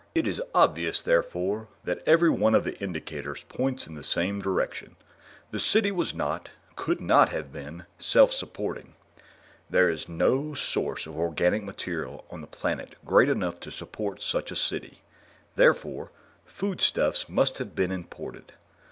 [0.15, 4.95] "It is obvious, therefore, that every one of the indicators points in the same direction.
[5.51, 8.95] The City was not could not have been self supporting.
[9.69, 14.49] There is no source of organic material on the planet great enough to support such
[14.49, 15.03] a city;
[15.55, 16.11] therefore,
[16.45, 18.53] foodstuffs must have been imported.